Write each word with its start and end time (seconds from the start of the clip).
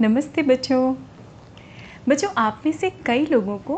नमस्ते 0.00 0.42
बच्चों। 0.42 0.94
बच्चों, 2.08 2.28
आप 2.38 2.62
में 2.66 2.72
से 2.72 2.90
कई 3.06 3.24
लोगों 3.26 3.56
को 3.58 3.76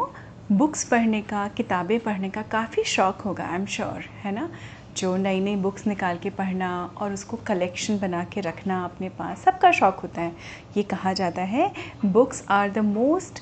बुक्स 0.52 0.82
पढ़ने 0.84 1.20
का, 1.22 1.46
किताबें 1.48 1.98
पढ़ने 2.00 2.30
का 2.30 2.42
काफ़ी 2.42 2.84
शौक़ 2.84 3.22
होगा 3.22 3.44
आई 3.44 3.54
एम 3.54 3.64
श्योर 3.66 4.04
है 4.24 4.32
ना? 4.32 4.48
जो 4.96 5.16
नई 5.16 5.40
नई 5.40 5.56
बुक्स 5.56 5.86
निकाल 5.86 6.18
के 6.22 6.30
पढ़ना 6.30 6.68
और 6.96 7.12
उसको 7.12 7.36
कलेक्शन 7.46 7.98
बना 7.98 8.22
के 8.24 8.40
रखना 8.40 8.82
अपने 8.84 9.08
पास, 9.08 9.44
सबका 9.44 9.72
शौक़ 9.72 10.00
होता 10.02 10.22
है। 10.22 10.32
ये 10.76 10.82
कहा 10.82 11.12
जाता 11.12 11.42
है 11.44 11.72
books 12.04 12.44
are 12.50 12.70
the 12.70 12.78
most 12.90 13.40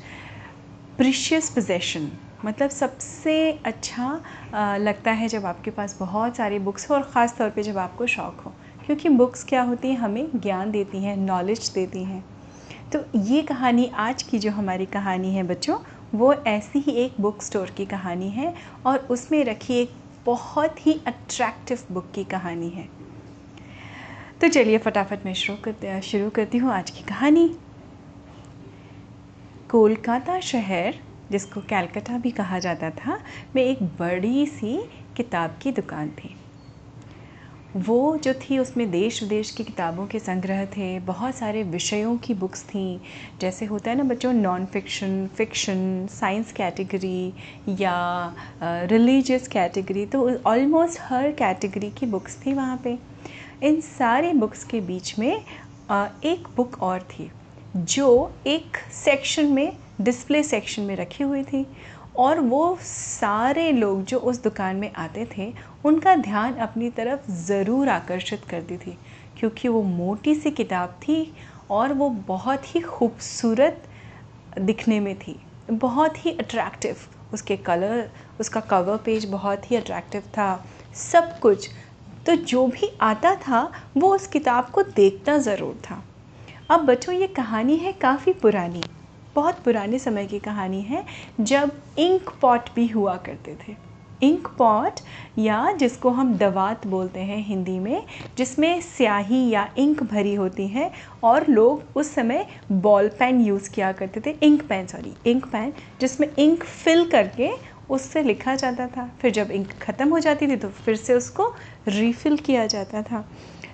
precious 0.98 1.50
possession 1.50 2.10
मतलब 2.45 2.70
सबसे 2.70 3.38
अच्छा 3.66 4.79
लगता 4.79 5.10
है 5.12 5.29
जब 5.29 5.46
आपके 5.46 5.70
पास 5.70 5.96
बहुत 6.00 6.36
सारी 6.36 6.58
बुक्स 6.60 6.90
हो 6.90 6.95
और 6.95 7.10
ख़ास 7.12 7.38
तौर 7.38 7.50
पे 7.50 7.62
जब 7.62 7.79
आपको 7.79 8.06
शौक़ 8.06 8.42
हो। 8.42 8.54
क्योंकि 8.86 9.08
बुक्स 9.10 9.45
क्या 9.45 9.62
होती 9.62 9.88
हैं, 9.88 9.98
हमें 9.98 10.29
ज्ञान 10.36 10.70
देती 10.70 11.04
हैं 11.04 11.16
नॉलेज 11.18 11.72
देती 11.74 12.04
हैं। 12.04 12.24
तो 12.95 13.05
ये 13.17 13.43
कहानी 13.43 13.90
आज 13.94 14.22
की 14.22 14.39
जो 14.39 14.50
हमारी 14.50 14.86
कहानी 14.86 15.35
है 15.35 15.43
बच्चों, 15.43 15.79
वो 16.14 16.35
ऐसी 16.35 16.79
ही 16.79 16.93
एक 16.93 17.14
बुक 17.21 17.43
स्टोर 17.43 17.71
की 17.71 17.86
कहानी 17.86 18.29
है 18.29 18.54
और 18.86 18.99
उसमें 18.99 19.45
रखी 19.45 19.75
एक 19.75 19.90
बहुत 20.26 20.86
ही 20.86 21.00
अट्रैक्टिव 21.07 21.79
बुक 21.93 22.11
की 22.14 22.25
कहानी 22.25 22.68
है। 22.68 22.89
तो 24.40 24.48
चलिए 24.48 24.79
फटाफट 24.79 25.26
मैं 25.26 25.35
शुरू 25.35 25.62
करते, 25.62 26.00
शुरू 26.00 26.31
करती 26.31 26.59
हूँ 26.59 26.72
आज 26.72 26.90
की 26.90 27.03
कहानी। 27.03 27.57
कोलकाता 29.70 30.40
शहर, 30.40 30.95
जिसको 31.31 31.61
कैलकटा 31.61 32.19
भी 32.19 32.31
कहा 32.31 32.59
जाता 32.59 32.91
था, 32.91 33.20
में 33.55 33.62
एक 33.62 33.83
बड़ी 33.83 34.47
सी 34.47 34.91
किताब 35.17 35.59
की 35.62 35.73
दुकान 35.73 36.09
थी। 36.09 36.36
वो 37.77 38.17
जो 38.17 38.33
थी 38.34 38.58
उसमें 38.58 38.91
देश 38.91 39.22
विदेश 39.22 39.50
की 39.50 39.64
किताबों 39.64 40.06
के 40.06 40.19
संग्रह 40.19 40.64
थे, 40.67 40.98
बहुत 41.00 41.34
सारे 41.34 41.62
विषयों 41.62 42.17
की 42.19 42.34
बुक्स 42.34 42.62
थी, 42.64 43.00
जैसे 43.41 43.67
होता 43.67 43.91
है 43.91 43.97
ना 43.97 44.05
बच्चों 44.05 44.33
non 44.33 44.64
fiction 44.67 45.27
fiction 45.37 46.07
science 46.11 46.53
category 46.53 47.33
या 47.81 48.34
रिलीजियस 48.62 49.48
कैटेगरी 49.48 50.07
तो 50.07 50.29
ऑलमोस्ट 50.47 51.01
हर 51.03 51.31
कैटेगरी 51.33 51.91
की 51.91 52.07
बुक्स 52.07 52.39
थी 52.47 52.55
वहाँ 52.55 52.81
पे। 52.84 52.97
इन 53.62 53.81
सारी 53.81 54.33
बुक्स 54.35 54.64
के 54.64 54.81
बीच 54.81 55.19
में 55.19 55.31
एक 55.31 56.48
बुक 56.57 56.83
और 56.83 57.03
थी, 57.11 57.31
जो 57.77 58.33
एक 58.47 58.77
सेक्शन 58.95 59.53
में 59.53 59.73
डिस्प्ले 60.01 60.42
सेक्शन 60.45 60.83
में 60.83 60.97
रखी 60.97 61.25
हुई 61.25 61.42
थी 61.45 61.67
और 62.17 62.41
वो 62.41 62.79
सारे 62.83 63.70
लोग 63.73 64.05
जो 64.05 64.19
उस 64.19 64.42
दुकान 64.42 64.77
में 64.77 64.92
आते 64.92 65.27
थे 65.37 65.53
उनका 65.84 66.15
ध्यान 66.15 66.55
अपनी 66.55 66.91
तरफ़ 66.91 67.31
ज़रूर 67.31 67.89
आकर्षित 67.89 68.45
करती 68.45 68.77
थी, 68.77 68.97
क्योंकि 69.39 69.69
वो 69.69 69.83
मोटी 69.83 70.35
सी 70.35 70.51
किताब 70.51 70.98
थी 71.03 71.35
और 71.70 71.93
वो 71.93 72.09
बहुत 72.29 72.75
ही 72.75 72.81
खूबसूरत 72.81 73.83
दिखने 74.59 75.01
में 75.01 75.15
थी। 75.19 75.39
बहुत 75.70 76.25
ही 76.27 76.31
अट्रैक्टिव 76.33 76.97
उसके 77.33 77.57
कलर 77.57 78.09
उसका 78.41 78.61
कवर 78.61 78.97
पेज 78.97 79.25
बहुत 79.25 79.70
ही 79.70 79.77
अट्रैक्टिव 79.77 80.23
था। 80.35 80.65
सब 80.95 81.39
कुछ। 81.39 81.69
तो 82.27 82.35
जो 82.35 82.67
भी 82.67 82.91
आता 83.01 83.35
था, 83.35 83.61
वो 83.97 84.15
उस 84.15 84.27
किताब 84.27 84.70
को 84.70 84.83
देखता 84.83 85.37
ज़रूर 85.39 85.75
था। 85.85 86.03
अब 86.70 86.81
बच्चों, 86.81 87.15
ये 87.15 87.27
कहानी 87.27 87.77
है 87.77 87.92
काफ़ी 87.92 88.33
पुरानी। 88.33 88.83
बहुत 89.37 89.59
पुराने 89.59 89.98
समय 89.98 90.27
की 90.27 90.39
कहानी 90.39 90.81
है, 90.83 91.05
जब 91.41 91.70
इंक 91.98 92.31
पॉट 92.41 92.75
भी 92.75 92.87
हुआ 92.87 93.17
करते 93.17 93.57
थे। 93.61 93.88
इंक 94.22 94.48
पॉट 94.58 95.00
या 95.38 95.70
जिसको 95.72 96.11
हम 96.11 96.34
दवात 96.36 96.86
बोलते 96.86 97.20
हैं 97.20 97.38
हिंदी 97.47 97.78
में, 97.78 98.02
जिसमें 98.38 98.80
स्याही 98.80 99.48
या 99.50 99.69
इंक 99.78 100.02
भरी 100.02 100.34
होती 100.34 100.66
है 100.69 100.91
और 101.22 101.47
लोग 101.48 101.97
उस 101.97 102.14
समय 102.14 102.46
बॉल 102.72 103.08
पेन 103.19 103.41
यूज़ 103.41 103.70
किया 103.70 103.92
करते 103.92 104.20
थे 104.27 104.36
ink 104.42 104.62
pen 104.69 104.86
sorry 104.86 105.14
ink 105.27 105.46
pen 105.46 105.72
जिसमें 106.00 106.28
इंक 106.39 106.64
फिल 106.64 107.05
करके 107.11 107.50
उससे 107.91 108.22
लिखा 108.22 108.55
जाता 108.55 108.86
था। 108.86 109.08
फिर 109.20 109.30
जब 109.30 109.51
इंक 109.51 109.73
ख़त्म 109.83 110.08
हो 110.08 110.18
जाती 110.18 110.46
थी 110.48 110.57
तो 110.57 110.68
फिर 110.68 110.96
से 110.96 111.14
उसको 111.14 111.46
रीफ़िल 111.89 112.36
किया 112.39 112.67
जाता 112.67 113.02
था। 113.02 113.24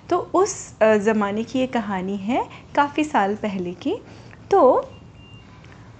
तो 0.09 0.17
उस 0.35 0.53
ज़माने 0.83 1.43
की 1.43 1.59
ये 1.59 1.67
कहानी 1.67 2.15
है 2.17 2.45
काफ़ी 2.75 3.03
साल 3.03 3.35
पहले 3.35 3.73
की। 3.73 3.95
तो 4.51 4.61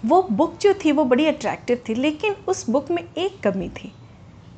वो 0.04 0.22
बुक 0.32 0.58
जो 0.62 0.74
थी 0.76 0.92
वो 0.92 1.04
बड़ी 1.06 1.26
अट्रैक्टिव 1.28 1.82
थी, 1.90 1.94
लेकिन 1.94 2.36
उस 2.48 2.70
बुक 2.70 2.92
में 2.92 3.04
एक 3.04 3.40
कमी 3.44 3.70
थी। 3.74 3.92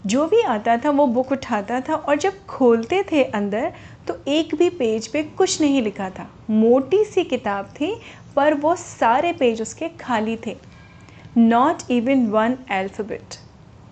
जो 0.07 0.25
भी 0.27 0.41
आता 0.41 0.77
था 0.77 0.89
वो 0.89 1.05
बुक 1.07 1.31
उठाता 1.31 1.79
था 1.81 1.95
और 1.95 2.17
जब 2.17 2.45
खोलते 2.47 3.01
थे 3.11 3.23
अंदर 3.23 3.71
तो 4.07 4.17
एक 4.27 4.53
भी 4.55 4.69
पेज 4.71 5.07
पे 5.07 5.23
कुछ 5.37 5.59
नहीं 5.61 5.81
लिखा 5.81 6.09
था। 6.09 6.29
मोटी 6.49 7.03
सी 7.05 7.23
किताब 7.23 7.73
थी 7.79 7.93
पर 8.35 8.53
वो 8.53 8.75
सारे 8.75 9.31
पेज 9.33 9.61
उसके 9.61 9.89
खाली 9.99 10.37
थे। 10.45 10.55
Not 11.37 11.91
even 11.91 12.25
one 12.27 12.57
alphabet 12.71 13.35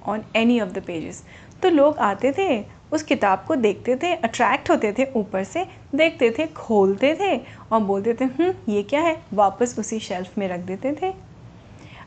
on 0.08 0.24
any 0.36 0.60
of 0.62 0.70
the 0.70 0.84
pages 0.88 1.24
तो 1.64 1.70
लोग 1.70 1.98
आते 2.00 2.32
थे 2.38 2.64
उस 2.94 3.04
किताब 3.04 3.44
को 3.48 3.56
देखते 3.58 3.96
थे 3.96 4.14
अट्रैक्ट 4.16 4.70
होते 4.70 4.94
थे 4.98 5.06
ऊपर 5.16 5.44
से 5.44 5.66
देखते 5.96 6.30
थे 6.38 6.46
खोलते 6.48 7.14
थे 7.20 7.36
और 7.72 7.80
बोलते 7.82 8.14
थे 8.14 8.26
हम्म, 8.26 8.54
ये 8.70 8.84
क्या 8.84 9.02
है? 9.02 9.18
वापस 9.34 9.76
उसी 9.80 10.00
शेल्फ 10.00 10.38
में 10.38 10.48
रख 10.48 10.60
देते 10.62 10.96
थे। 11.02 11.14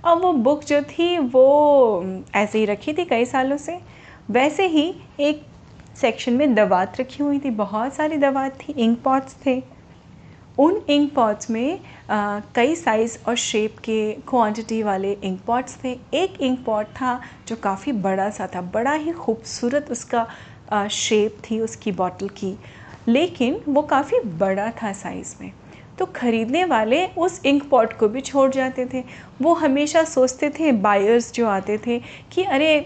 अब 0.05 0.23
वो 0.23 0.33
बुक 0.33 0.65
जो 0.65 0.81
थी 0.83 1.17
वो 1.19 2.25
ऐसे 2.35 2.59
ही 2.59 2.65
रखी 2.65 2.93
थी 2.93 3.05
कई 3.05 3.25
सालों 3.25 3.57
से। 3.59 3.79
वैसे 4.31 4.67
ही 4.67 4.95
एक 5.21 5.43
सेक्शन 6.01 6.33
में 6.33 6.55
दवात 6.55 7.01
रखी 7.01 7.23
हुई 7.23 7.39
थी 7.39 7.51
बहुत 7.51 7.95
सारी 7.95 8.17
दवात 8.17 8.59
थी 8.61 8.73
इंक 8.73 9.01
पॉट्स 9.03 9.37
थे। 9.47 9.63
उन 10.59 10.81
इंक 10.89 11.15
पॉट्स 11.15 11.51
में 11.51 11.81
आ, 12.11 12.41
कई 12.55 12.75
साइज़ 12.75 13.19
और 13.29 13.37
शेप 13.37 13.79
के 13.79 14.13
क्वांटिटी 14.29 14.83
वाले 14.83 15.13
इंक 15.13 15.41
पॉट्स 15.47 15.79
थे। 15.85 15.93
एक 16.15 16.41
इंक 16.41 16.65
पॉट 16.65 16.87
था 16.87 17.21
जो 17.49 17.57
काफ़ी 17.57 17.93
बड़ा 17.93 18.29
सा 18.31 18.47
था 18.47 18.61
बड़ा 18.75 18.93
ही 18.93 19.13
खूबसूरत 19.13 19.91
उसका 19.91 20.27
आ, 20.73 20.87
शेप 20.89 21.39
थी 21.51 21.61
उसकी 21.61 21.93
बॉटल 21.93 22.29
की। 22.29 22.55
लेकिन 23.09 23.61
वो 23.69 23.83
काफ़ी 23.83 24.21
बड़ा 24.21 24.71
था 24.83 24.93
साइज़ 24.93 25.35
में। 25.41 25.53
तो 25.99 26.07
ख़रीदने 26.07 26.65
वाले 26.65 27.07
उस 27.07 27.41
इंक 27.45 27.69
पॉट 27.71 27.93
को 27.93 28.09
भी 28.09 28.21
छोड़ 28.21 28.51
जाते 28.51 28.87
थे। 28.95 29.05
वो 29.43 29.55
हमेशा 29.55 30.05
सोचते 30.05 30.51
थे 30.51 30.73
बायर्स 30.73 31.33
जो 31.33 31.47
आते 31.47 31.79
थे 31.79 32.01
कि 32.33 32.43
अरे 32.43 32.81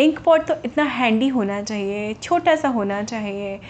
इंक 0.00 0.18
पॉट 0.24 0.46
तो 0.46 0.54
इतना 0.64 0.84
हैंडी 0.84 1.26
होना 1.28 1.60
चाहिए, 1.62 2.12
छोटा 2.14 2.54
सा 2.56 2.68
होना 2.68 3.02
चाहिए। 3.02 3.60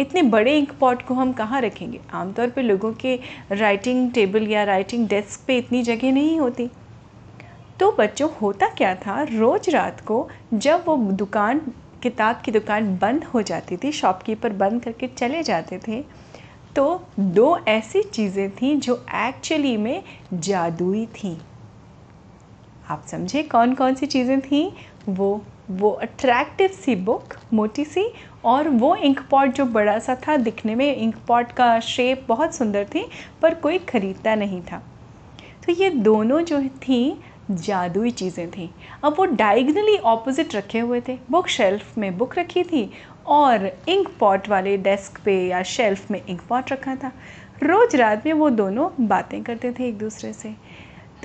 इतने 0.00 0.22
बड़े 0.24 0.56
इंक 0.58 0.72
पॉट 0.80 1.02
को 1.02 1.14
हम 1.14 1.32
कहाँ 1.32 1.60
रखेंगे? 1.60 2.00
आमतौर 2.12 2.50
पे 2.50 2.62
लोगों 2.62 2.92
के 2.94 3.18
राइटिंग 3.52 4.10
टेबल 4.12 4.46
या 4.48 4.62
राइटिंग 4.64 5.06
डेस्क 5.08 5.40
पे 5.46 5.56
इतनी 5.58 5.82
जगह 5.82 6.12
नहीं 6.12 6.38
होती। 6.40 6.68
तो 7.80 7.90
बच्चों, 7.98 8.28
होता 8.32 8.68
क्या 8.68 8.94
था? 8.96 9.22
रोज़ 9.22 9.70
रात 9.70 10.00
को 10.00 10.28
जब 10.54 10.84
वो 10.86 10.96
दुकान, 11.12 11.60
किताब 12.02 12.40
की 12.44 12.52
दुकान 12.52 12.96
बंद 12.98 13.24
हो 13.24 13.42
जाती 13.42 13.76
थी 13.76 13.90
शॉपकीपर 13.92 14.52
बंद 14.54 14.82
करके 14.82 15.06
चले 15.08 15.42
जाते 15.42 15.78
थे 15.88 16.00
तो 16.76 16.84
दो 17.18 17.56
ऐसी 17.68 18.02
चीज़ें 18.04 18.50
थी 18.52 18.74
जो 18.76 18.94
एक्चुअली 19.16 19.76
में 19.76 20.02
जादुई 20.34 21.04
थी। 21.14 21.36
आप 22.86 23.04
समझे 23.10 23.42
कौन 23.44 23.74
कौन 23.74 23.94
सी 23.94 24.06
चीज़ें 24.06 24.40
थी? 24.40 24.72
वो 25.08 25.44
वो 25.70 25.90
अट्रैक्टिव 25.92 26.68
सी 26.74 26.94
बुक 26.96 27.34
मोटी 27.52 27.84
सी, 27.84 28.04
और 28.44 28.68
वो 28.68 28.94
इंक 28.96 29.20
पॉट 29.30 29.52
जो 29.52 29.64
बड़ा 29.66 29.98
सा 29.98 30.14
था, 30.26 30.36
दिखने 30.36 30.74
में 30.74 30.96
इंक 30.96 31.16
पॉट 31.28 31.52
का 31.52 31.78
शेप 31.80 32.24
बहुत 32.28 32.54
सुंदर 32.54 32.84
थी, 32.84 33.04
पर 33.42 33.54
कोई 33.54 33.78
ख़रीदता 33.78 34.34
नहीं 34.34 34.60
था। 34.62 34.82
तो 35.66 35.72
ये 35.72 35.90
दोनों 35.90 36.40
जो 36.40 36.60
थी, 36.82 37.18
जादुई 37.50 38.10
चीज़ें 38.10 38.50
थी। 38.50 38.70
अब 39.04 39.14
वो 39.18 39.24
डायगनली 39.24 39.96
ऑपोजिट 39.96 40.54
रखे 40.54 40.78
हुए 40.78 41.00
थे। 41.00 41.18
बुक 41.30 41.48
शेल्फ 41.48 41.98
में 41.98 42.16
बुक 42.18 42.38
रखी 42.38 42.62
थी 42.62 42.90
और 43.26 43.66
इंक 43.88 44.08
पॉट 44.20 44.48
वाले 44.48 44.76
डेस्क 44.76 45.20
पे 45.24 45.36
या 45.48 45.62
शेल्फ 45.62 46.10
में 46.10 46.20
इंक 46.26 46.40
पॉट 46.48 46.72
रखा 46.72 46.94
था। 46.94 47.12
रोज़ 47.62 47.96
रात 47.96 48.26
में 48.26 48.32
वो 48.32 48.50
दोनों 48.50 48.88
बातें 49.00 49.42
करते 49.42 49.72
थे 49.72 49.88
एक 49.88 49.98
दूसरे 49.98 50.32
से। 50.32 50.54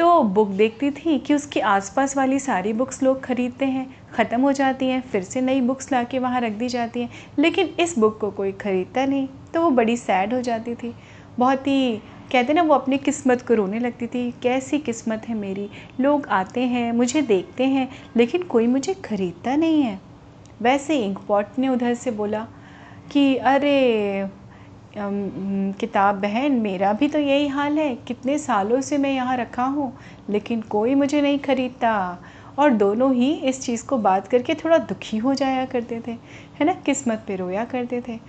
तो 0.02 0.22
बुक 0.24 0.48
देखती 0.50 0.90
थी 0.92 1.18
कि 1.20 1.34
उसके 1.34 1.60
आसपास 1.60 2.16
वाली 2.18 2.40
सारी 2.40 2.72
बुक्स 2.74 3.04
लोग 3.04 3.20
ख़रीदते 3.24 3.66
हैं, 3.66 3.86
ख़त्म 4.14 4.42
हो 4.42 4.52
जाती 4.52 4.86
हैं, 4.86 5.02
फिर 5.02 5.24
से 5.24 5.42
नई 5.42 5.62
बुक्स 5.62 5.92
ला 5.92 6.04
के 6.04 6.20
वहाँ 6.20 6.42
रख 6.42 6.52
दी 6.52 6.70
जाती 6.70 7.02
हैं। 7.02 7.10
लेकिन 7.40 7.70
इस 7.80 7.98
बुक 8.00 8.20
को 8.20 8.32
कोई 8.32 8.52
ख़रीदता 8.52 9.06
नहीं 9.06 9.28
तो 9.54 9.62
वो 9.62 9.70
बड़ी 9.70 9.98
सैड 9.98 10.34
हो 10.34 10.42
जाती 10.42 10.76
थी। 10.76 10.94
बहुत 11.40 11.68
ही, 11.68 11.98
कहते 12.32 12.54
ना, 12.54 12.62
वो 12.62 12.74
अपनी 12.74 12.98
किस्मत 12.98 13.42
को 13.42 13.54
रोने 13.54 13.80
लगती 13.80 14.08
थी, 14.08 14.32
कैसी 14.44 14.80
किस्मत 14.80 15.30
है 15.30 15.36
मेरी? 15.36 15.70
लोग 16.00 16.28
आते 16.28 16.62
हैं, 16.62 16.92
मुझे 16.92 17.22
देखते 17.22 17.64
हैं, 17.64 17.90
लेकिन 18.18 18.44
कोई 18.44 18.68
मुझे 18.68 18.94
ख़रीदता 18.94 19.56
नहीं 19.56 19.82
है। 19.82 20.00
वैसे 20.62 20.98
इंक 20.98 21.20
पॉट 21.20 21.60
ने 21.60 21.70
उधर 21.70 21.94
से 21.94 22.12
बोला 22.12 22.48
कि, 23.12 23.36
अरे 23.36 24.30
किताब 24.94 26.16
बहन 26.22 26.52
मेरा 26.62 26.92
भी 26.94 27.08
तो 27.08 27.20
यही 27.20 27.48
हाल 27.48 27.78
है। 27.78 27.96
कितने 28.08 28.38
सालों 28.38 28.82
से 28.82 28.98
मैं 28.98 29.14
यहाँ 29.14 29.38
रखा 29.38 29.64
हूँ 29.66 29.92
लेकिन 30.30 30.62
कोई 30.70 30.96
मुझे 30.96 31.22
नहीं 31.22 31.40
ख़रीदता। 31.40 32.18
और 32.60 32.70
दोनों 32.72 33.14
ही 33.16 33.32
इस 33.50 33.62
चीज़ 33.62 33.86
को 33.88 33.98
बात 34.00 34.28
करके 34.28 34.54
थोड़ा 34.56 34.78
दुखी 34.80 35.18
हो 35.18 35.34
जाया 35.34 35.66
करते 35.66 36.02
थे 36.08 36.12
है 36.60 36.66
ना? 36.66 36.74
किस्मत 36.86 37.24
पे 37.28 37.36
रोया 37.36 37.64
करते 37.66 38.02
थे। 38.08 38.20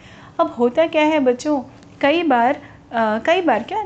अब 0.40 0.54
होता 0.58 0.86
क्या 0.86 1.02
है 1.04 1.20
बच्चों 1.20 1.60
कई 2.00 2.22
बार 2.24 2.60
आ, 2.92 3.18
कई 3.18 3.40
बार 3.42 3.62
क्या 3.62 3.78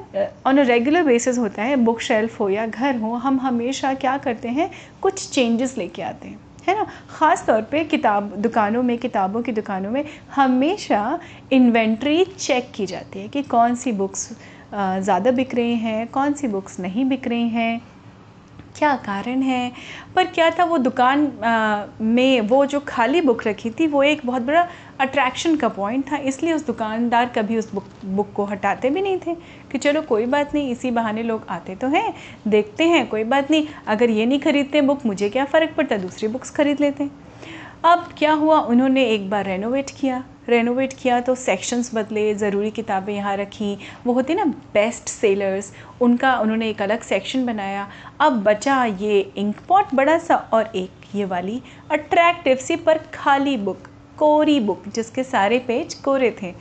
ऑन 0.46 0.58
अ 0.58 0.62
रेगुलर 0.62 1.02
बेसिस 1.05 1.38
होता 1.38 1.62
है 1.62 1.76
बुक 1.78 2.00
शेल्फ 2.00 2.40
हो 2.40 2.49
या 2.49 2.67
घर 2.67 2.96
हो 3.00 3.12
हम 3.17 3.38
हमेशा 3.40 3.93
क्या 3.94 4.17
करते 4.19 4.49
हैं 4.49 4.70
कुछ 5.02 5.28
चेंजेस 5.31 5.76
लेके 5.78 6.02
आते 6.02 6.28
हैं। 6.28 6.40
है 6.68 6.74
ना? 6.76 6.86
ख़ास 7.10 7.46
तौर 7.46 7.62
पे 7.62 7.84
किताब, 7.84 8.32
दुकानों 8.36 8.82
में, 8.82 8.96
किताबों 8.98 9.42
की 9.42 9.52
दुकानों 9.52 9.90
में 9.90 10.04
हमेशा 10.34 11.18
इन्वेंट्री 11.52 12.24
चेक 12.24 12.70
की 12.74 12.86
जाती 12.86 13.18
है 13.18 13.28
कि 13.28 13.42
कौन 13.42 13.74
सी 13.74 13.92
बुक्स 13.92 14.30
ज़्यादा 14.74 15.30
बिक 15.30 15.54
रही 15.54 15.76
हैं, 15.76 16.06
कौन 16.08 16.32
सी 16.32 16.48
बुक्स 16.48 16.80
नहीं 16.80 17.04
बिक 17.04 17.28
रही 17.28 17.48
हैं। 17.48 17.80
क्या 18.76 18.94
कारण 18.96 19.43
है? 19.43 19.73
पर 20.17 20.26
क्या 20.26 20.50
था 20.50 20.64
वो 20.64 20.78
दुकान 20.78 21.26
आ, 21.44 21.87
में 22.00 22.40
वो 22.40 22.64
जो 22.67 22.81
खाली 22.81 23.20
बुक 23.20 23.46
रखी 23.46 23.70
थी 23.70 23.87
वो 23.87 24.02
एक 24.02 24.20
बहुत 24.26 24.43
बड़ा 24.43 24.67
अट्रैक्शन 25.00 25.56
का 25.56 25.69
पॉइंट 25.69 26.05
था 26.12 26.17
इसलिए 26.17 26.52
उस 26.52 26.67
दुकानदार 26.67 27.28
कभी 27.28 27.56
उस 27.58 27.73
बुक 27.75 27.84
बुक 28.05 28.32
को 28.32 28.44
हटाते 28.44 28.90
भी 28.90 29.02
नहीं 29.02 29.19
थे 29.26 29.34
कि 29.73 29.78
चलो 29.78 30.02
कोई 30.02 30.26
बात 30.26 30.55
नहीं 30.55 30.70
इसी 30.70 30.90
बहाने 30.90 31.23
लोग 31.23 31.46
आते 31.49 31.75
तो 31.75 31.88
हैं 31.88 32.12
देखते 32.49 32.84
हैं 32.84 33.06
कोई 33.08 33.25
बात 33.25 33.50
नहीं 33.50 33.67
अगर 33.87 34.11
ये 34.11 34.26
नहीं 34.26 34.40
खरीदते 34.40 34.81
बुक 34.82 35.06
मुझे 35.06 35.28
क्या 35.31 35.44
फ़र्क 35.44 35.75
पड़ता 35.76 35.96
दूसरी 35.96 36.28
बुक्स 36.28 36.50
खरीद 36.50 36.81
लेते। 36.81 37.11
अब 37.84 38.08
क्या 38.19 38.32
हुआ 38.32 38.61
उन्होंने 38.61 39.05
एक 39.06 39.28
बार 39.31 39.44
रेनोवेट 39.44 39.90
किया। 40.00 40.25
रेनोवेट 40.48 40.93
किया 40.93 41.20
तो 41.20 41.34
सेक्शंस 41.34 41.90
बदले, 41.94 42.34
ज़रूरी 42.34 42.70
किताबें 42.70 43.12
यहाँ 43.14 43.37
रखी। 43.37 43.76
वो 44.06 44.12
होती 44.12 44.34
ना 44.34 44.44
बेस्ट 44.44 45.08
सेलर्स 45.08 45.72
उनका, 46.00 46.38
उन्होंने 46.38 46.69
एक 46.70 46.82
अलग 46.82 47.02
सेक्शन 47.02 47.46
बनाया। 47.46 47.88
अब 48.20 48.43
बचा 48.43 48.84
ये 48.84 49.20
इंक 49.37 49.60
पॉट 49.69 49.94
बड़ा 49.94 50.19
सा 50.19 50.37
और 50.52 50.70
एक 50.76 51.14
ये 51.14 51.25
वाली 51.25 51.62
अट्रैक्टिव 51.90 52.56
सी 52.56 52.76
पर 52.76 52.98
खाली 53.14 53.56
बुक 53.56 53.88
कोरी 54.19 54.58
बुक 54.60 54.88
जिसके 54.88 55.22
सारे 55.25 55.58
पेज 55.58 55.94
कोरे 55.94 56.34
थे। 56.43 56.54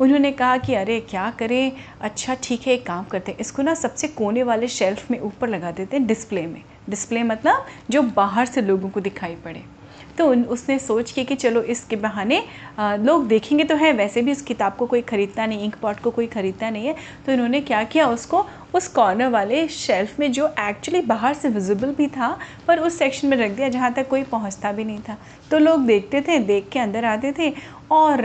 उन्होंने 0.00 0.30
कहा 0.32 0.56
कि 0.56 0.74
अरे, 0.74 1.00
क्या 1.00 1.30
करें? 1.30 1.72
अच्छा 2.00 2.34
ठीक 2.42 2.66
है, 2.66 2.74
एक 2.74 2.86
काम 2.86 3.04
करते 3.04 3.32
हैं। 3.32 3.38
इसको 3.38 3.62
ना 3.62 3.74
सबसे 3.74 4.08
कोने 4.08 4.42
वाले 4.42 4.68
शेल्फ 4.68 5.10
में 5.10 5.18
ऊपर 5.20 5.48
लगा 5.48 5.70
देते 5.70 5.96
हैं 5.96 6.06
डिस्प्ले 6.06 6.46
में। 6.46 6.62
डिस्प्ले 6.90 7.22
मतलब 7.22 7.66
जो 7.90 8.02
बाहर 8.02 8.46
से 8.46 8.62
लोगों 8.62 8.90
को 8.90 9.00
दिखाई 9.00 9.34
पड़े। 9.34 9.62
तो 10.18 10.28
उन, 10.30 10.42
उसने 10.44 10.78
सोच 10.78 11.10
की 11.12 11.24
कि 11.24 11.34
चलो 11.36 11.62
इसके 11.64 11.96
बहाने 11.96 12.42
लोग 12.80 13.26
देखेंगे 13.28 13.64
तो 13.64 13.76
है, 13.76 13.92
वैसे 13.92 14.22
भी 14.22 14.32
उस 14.32 14.42
किताब 14.42 14.76
को 14.76 14.86
कोई 14.86 15.02
ख़रीदता 15.02 15.46
नहीं 15.46 15.64
इंक 15.64 15.76
पॉट 15.82 16.00
को 16.00 16.10
कोई 16.10 16.26
ख़रीदता 16.28 16.70
नहीं 16.70 16.86
है। 16.86 16.94
तो 17.26 17.32
इन्होंने 17.32 17.60
क्या 17.62 17.82
किया, 17.84 18.06
उसको 18.08 18.44
उस 18.74 18.88
कॉर्नर 18.88 19.28
वाले 19.30 19.66
शेल्फ 19.68 20.18
में 20.20 20.30
जो 20.32 20.46
एक्चुअली 20.60 21.00
बाहर 21.02 21.34
से 21.34 21.48
विजिबल 21.48 21.94
भी 21.94 22.06
था, 22.08 22.36
पर 22.66 22.78
उस 22.78 22.98
सेक्शन 22.98 23.28
में 23.28 23.36
रख 23.36 23.50
दिया 23.50 23.68
जहाँ 23.68 23.92
तक 23.92 24.08
कोई 24.08 24.22
पहुँचता 24.24 24.72
भी 24.72 24.84
नहीं 24.84 24.98
था। 25.00 25.16
तो 25.50 25.58
लोग 25.58 25.86
देखते 25.86 26.20
थे, 26.20 26.38
देख 26.40 26.68
के 26.72 26.78
अंदर 26.78 27.04
आते 27.04 27.32
थे 27.38 27.52
और 27.92 28.22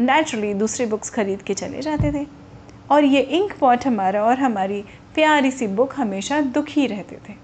नेचुरली 0.00 0.52
दूसरी 0.54 0.86
बुक्स 0.86 1.10
ख़रीद 1.10 1.42
के 1.42 1.54
चले 1.54 1.82
जाते 1.82 2.12
थे। 2.12 2.26
और 2.90 3.04
ये 3.04 3.20
इंक 3.20 3.52
पॉट 3.60 3.86
हमारा 3.86 4.22
और 4.24 4.38
हमारी 4.38 4.84
प्यारी 5.14 5.50
सी 5.50 5.66
बुक 5.68 5.94
हमेशा 5.96 6.40
दुखी 6.40 6.86
रहते 6.86 7.16
थे। 7.28 7.34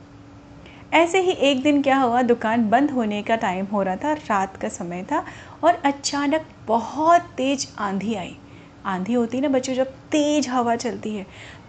ऐसे 0.93 1.21
ही 1.21 1.31
एक 1.31 1.63
दिन 1.63 1.83
क्या 1.83 1.99
हुआ, 1.99 2.23
दुकान 2.23 2.69
बंद 2.71 2.91
होने 2.91 3.23
का 3.23 3.37
टाइम 3.37 3.67
हो 3.67 3.83
रहा 3.83 3.97
था, 3.97 4.13
रात 4.13 4.57
का 4.57 4.69
समय 4.69 5.03
था 5.03 5.25
और 5.65 5.75
अचानक 5.85 6.47
बहुत 6.67 7.21
तेज़ 7.37 7.67
आंधी 7.79 8.15
आई। 8.15 8.37
आंधी 8.87 9.13
होती 9.13 9.37
है 9.37 9.43
ना 9.43 9.49
बच्चों, 9.49 9.75
जब 9.75 9.87
तेज़ 10.11 10.49
हवा 10.49 10.77
चलती 10.77 11.15
है। 11.15 11.27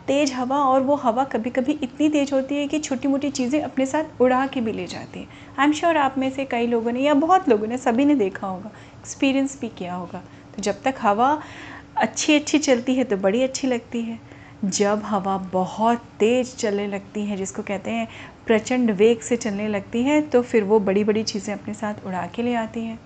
तेज़ 0.07 0.33
हवा 0.33 0.57
और 0.57 0.81
वो 0.81 0.95
हवा 0.95 1.23
कभी 1.23 1.49
कभी 1.49 1.71
इतनी 1.73 2.09
तेज़ 2.09 2.33
होती 2.33 2.55
है 2.55 2.67
कि 2.67 2.79
छोटी 2.79 3.07
मोटी 3.07 3.29
चीज़ें 3.29 3.61
अपने 3.61 3.85
साथ 3.85 4.21
उड़ा 4.21 4.45
के 4.47 4.61
भी 4.61 4.71
ले 4.71 4.87
जाती 4.87 5.19
हैं। 5.19 5.27
आई 5.59 5.65
एम 5.65 5.73
श्योर 5.73 5.97
आप 5.97 6.17
में 6.17 6.29
से 6.29 6.45
कई 6.45 6.67
लोगों 6.67 6.91
ने 6.91 7.01
या 7.01 7.13
बहुत 7.13 7.49
लोगों 7.49 7.67
ने, 7.67 7.77
सभी 7.77 8.05
ने 8.05 8.15
देखा 8.15 8.47
होगा 8.47 8.71
एक्सपीरियंस 8.99 9.59
भी 9.61 9.69
किया 9.69 9.95
होगा। 9.95 10.23
तो 10.55 10.61
जब 10.61 10.81
तक 10.81 10.95
हवा 11.01 11.41
अच्छी 11.97 12.35
अच्छी 12.35 12.59
चलती 12.59 12.95
है 12.95 13.03
तो 13.03 13.17
बड़ी 13.17 13.43
अच्छी 13.43 13.67
लगती 13.67 14.01
है। 14.01 14.19
जब 14.65 15.01
हवा 15.03 15.37
बहुत 15.53 16.03
तेज़ 16.19 16.55
चलने 16.55 16.87
लगती 16.87 17.25
है, 17.25 17.37
जिसको 17.37 17.61
कहते 17.61 17.91
हैं 17.91 18.07
प्रचंड 18.47 18.91
वेग 18.91 19.21
से 19.21 19.35
चलने 19.37 19.67
लगती 19.67 20.03
है 20.03 20.21
तो 20.29 20.41
फिर 20.41 20.63
वो 20.63 20.79
बड़ी 20.81 21.03
बड़ी 21.03 21.23
चीज़ें 21.23 21.53
अपने 21.53 21.73
साथ 21.73 22.05
उड़ा 22.05 22.25
के 22.27 22.41
ले 22.41 22.53
आती 22.55 22.83
हैं। 22.85 22.99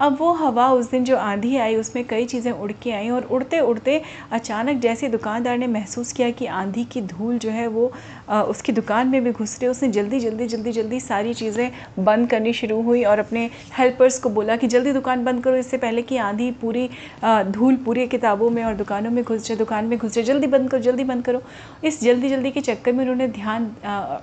अब 0.00 0.16
वो 0.20 0.32
हवा 0.32 0.68
उस 0.72 0.90
दिन 0.90 1.04
जो 1.04 1.16
आंधी 1.16 1.56
आई 1.56 1.76
उसमें 1.76 2.04
कई 2.04 2.24
चीज़ें 2.26 2.50
उड़ 2.52 2.70
के 2.82 2.92
आई 2.92 3.08
और 3.10 3.24
उड़ते 3.24 3.60
उड़ते 3.60 4.00
अचानक 4.32 4.80
जैसे 4.80 5.08
दुकानदार 5.08 5.58
ने 5.58 5.66
महसूस 5.66 6.12
किया 6.12 6.30
कि 6.30 6.46
आंधी 6.46 6.84
की 6.84 7.00
धूल 7.02 7.38
जो 7.38 7.50
है 7.50 7.66
वो 7.66 7.92
आ, 8.28 8.42
उसकी 8.42 8.72
दुकान 8.72 9.08
में 9.08 9.22
भी 9.24 9.32
घुस 9.32 9.58
रही 9.60 9.68
उसने 9.70 9.88
जल्दी 9.88 10.20
जल्दी 10.20 10.46
जल्दी 10.46 10.72
जल्दी 10.72 11.00
सारी 11.00 11.34
चीज़ें 11.34 11.70
बंद 12.00 12.28
करनी 12.30 12.52
शुरू 12.52 12.80
हुई 12.82 13.04
और 13.04 13.18
अपने 13.18 13.48
हेल्पर्स 13.78 14.18
को 14.18 14.28
बोला 14.30 14.56
कि 14.56 14.66
जल्दी 14.66 14.92
दुकान 14.92 15.24
बंद 15.24 15.42
करो 15.44 15.56
इससे 15.56 15.76
पहले 15.78 16.02
कि 16.02 16.16
आंधी 16.18 16.50
पूरी 16.60 16.88
धूल 17.24 17.76
पूरी 17.84 18.06
किताबों 18.08 18.50
में 18.50 18.62
और 18.64 18.74
दुकानों 18.74 19.10
में 19.10 19.22
घुस 19.24 19.46
जाए 19.46 19.56
दुकान 19.58 19.84
में 19.84 19.98
घुस 19.98 20.12
जाए 20.14 20.24
जल्दी 20.24 20.46
बंद 20.46 20.70
करो 20.70 20.80
जल्दी 20.82 21.04
बंद 21.04 21.24
करो। 21.24 21.42
इस 21.84 22.00
जल्दी 22.02 22.28
जल्दी 22.28 22.50
के 22.50 22.60
चक्कर 22.60 22.92
में 22.92 23.00
उन्होंने 23.00 23.28
ध्यान 23.28 23.70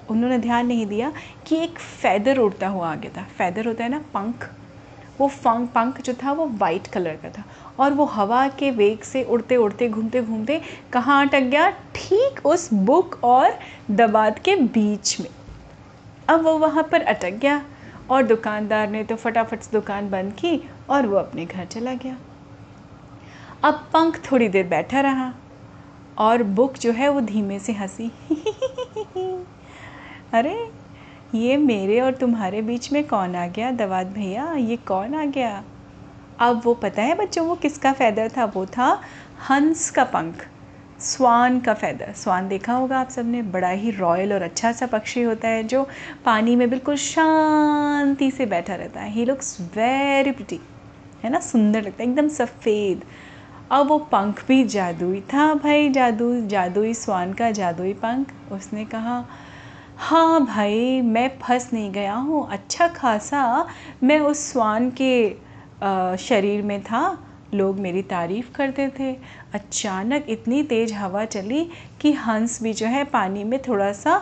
उन्होंने 0.10 0.38
ध्यान 0.38 0.68
नहीं 0.68 0.86
दिया 0.86 1.12
कि 1.48 1.64
एक 1.64 1.80
फैदर 1.80 2.38
उड़ता 2.40 2.68
हुआ 2.68 2.92
आ 2.92 2.96
गया 2.96 3.12
था। 3.18 3.28
फैदर 3.38 3.68
होता 3.68 3.84
है 3.84 3.90
ना 3.90 4.00
पंख। 4.14 4.50
वो 5.22 5.28
फंक 5.28 5.70
पंख 5.70 6.02
जो 6.02 6.14
था 6.14 6.32
वो 6.32 6.48
वाइट 6.54 6.88
कलर 6.88 7.16
का 7.16 7.30
था। 7.30 7.44
और 7.80 7.94
वो 7.94 8.06
हवा 8.06 8.48
के 8.50 8.72
वेग 8.72 9.02
से 9.02 9.24
उड़ते 9.24 9.56
उड़ते, 9.56 9.90
घूमते 9.90 10.22
घूमते 10.22 10.62
कहाँ 10.94 11.26
अटक 11.26 11.42
गया? 11.42 11.70
ठीक 11.70 12.46
उस 12.46 12.74
बुक 12.74 13.20
और 13.24 13.60
दबाद 13.92 14.40
के 14.40 14.56
बीच 14.56 15.20
में। 15.20 15.30
अब 16.30 16.42
वो 16.42 16.58
वहाँ 16.58 16.84
पर 16.84 17.02
अटक 17.02 17.32
गया 17.32 17.62
और 18.10 18.24
दुकानदार 18.24 18.90
ने 18.90 19.04
तो 19.04 19.16
फटाफट 19.16 19.60
से 19.60 19.70
दुकान 19.74 20.10
बंद 20.10 20.34
की 20.34 20.70
और 20.90 21.08
वो 21.08 21.18
अपने 21.18 21.46
घर 21.46 21.66
चला 21.66 21.94
गया। 21.94 22.18
अब 23.64 23.74
पंख 23.94 24.22
थोड़ी 24.32 24.48
देर 24.50 24.68
बैठा 24.68 25.02
रहा 25.02 25.34
और 26.18 26.44
बुक 26.44 26.78
जो 26.78 26.92
है 26.92 27.10
वो 27.10 27.22
धीमे 27.22 27.60
से 27.60 27.74
हँसी। 27.74 28.12
अरे 30.34 30.81
ये 31.36 31.58
मेरे 31.58 32.00
और 32.02 32.12
तुम्हारे 32.12 32.62
बीच 32.62 32.92
में 32.92 33.04
कौन 33.04 33.36
आ 33.36 33.48
गया, 33.48 33.72
दवाद 33.72 34.08
भैया? 34.08 34.54
ये 34.54 34.76
कौन 34.78 35.14
आ 35.16 35.26
गया? 35.26 35.64
अब 36.40 36.62
वो 36.66 36.74
पता 36.74 37.02
है 37.02 37.16
बच्चों, 37.16 37.46
वो 37.48 37.56
किसका 37.56 37.92
फ़ैदर 37.94 38.30
था? 38.30 38.46
वो 38.46 38.66
था 38.66 39.02
हंस 39.50 39.90
का 39.90 40.04
पंख, 40.04 40.46
स्वान 41.00 41.60
का 41.60 41.74
फ़ैदर 41.74 42.12
स्वान 42.14 42.48
देखा 42.48 42.74
होगा 42.74 43.00
आप 43.00 43.10
सबने? 43.10 43.42
बड़ा 43.42 43.70
ही 43.70 43.92
रॉयल 43.92 44.34
और 44.34 44.42
अच्छा 44.42 44.72
सा 44.72 44.86
पक्षी 44.86 45.22
होता 45.22 45.48
है 45.48 45.64
जो 45.64 45.88
पानी 46.26 46.56
में 46.56 46.70
बिल्कुल 46.70 46.96
शांति 46.96 48.32
से 48.32 48.46
बैठा 48.46 48.76
रहता 48.76 49.02
है। 49.02 49.10
ही 49.12 49.26
लुक्स 49.26 49.62
वेरी 49.76 50.32
प्रिटी 50.32 50.60
है 51.24 51.30
ना? 51.30 51.40
सुंदर 51.40 51.82
लगता 51.82 52.04
है, 52.04 52.10
एकदम 52.10 52.28
सफ़ेद। 52.28 53.04
अब 53.72 53.88
वो 53.88 53.98
पंख 54.00 54.44
भी 54.48 54.64
जादुई 54.64 55.22
था 55.22 55.54
भाई, 55.54 55.90
जादू, 55.90 56.48
जादुई 56.48 56.94
स्वान 56.94 57.34
का 57.34 57.52
जादुई 57.52 57.94
पंख। 57.94 58.34
उसने 58.52 58.86
कहा 58.86 59.26
हाँ 60.02 60.46
भाई 60.46 61.02
मैं 61.02 61.28
फंस 61.42 61.70
नहीं 61.74 61.92
गया 61.92 62.14
हूँ। 62.14 62.48
अच्छा 62.52 62.88
खासा 62.88 63.42
मैं 64.04 64.20
उस 64.20 64.40
स्वान 64.52 64.90
के 65.02 66.18
शरीर 66.20 66.62
में 66.62 66.82
था। 66.84 67.02
लोग 67.54 67.80
मेरी 67.80 68.02
तारीफ़ 68.04 68.52
करते 68.56 68.88
थे। 69.00 69.12
अचानक 69.54 70.26
इतनी 70.30 70.62
तेज़ 70.64 70.94
हवा 70.94 71.26
चली 71.26 71.64
कि 72.02 72.12
हंस 72.14 72.62
भी 72.64 72.74
जो 72.74 72.88
है 72.88 73.04
पानी 73.04 73.44
में 73.44 73.60
थोड़ा 73.68 73.92
सा 73.94 74.14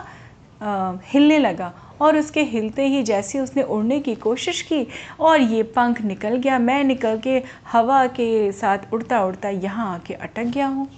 आ, 0.60 0.92
हिलने 1.04 1.38
लगा 1.38 1.72
और 2.00 2.16
उसके 2.16 2.42
हिलते 2.44 2.86
ही 2.86 3.02
जैसे 3.02 3.40
उसने 3.40 3.62
उड़ने 3.62 3.98
की 4.00 4.14
कोशिश 4.14 4.60
की 4.62 4.86
और 5.20 5.40
ये 5.40 5.62
पंख 5.76 6.00
निकल 6.02 6.36
गया। 6.36 6.58
मैं 6.58 6.82
निकल 6.84 7.18
के 7.18 7.42
हवा 7.72 8.06
के 8.10 8.50
साथ 8.52 8.92
उड़ता 8.94 9.22
उड़ता 9.24 9.48
यहाँ 9.48 9.94
आके 9.94 10.14
अटक 10.16 10.44
गया 10.44 10.66
हूँ 10.66 10.88